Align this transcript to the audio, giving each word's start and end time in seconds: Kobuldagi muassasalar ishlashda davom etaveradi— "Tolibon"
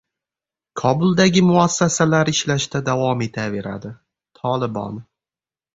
Kobuldagi 0.81 1.43
muassasalar 1.49 2.33
ishlashda 2.33 2.83
davom 2.91 3.23
etaveradi— 3.29 3.95
"Tolibon" 4.43 5.03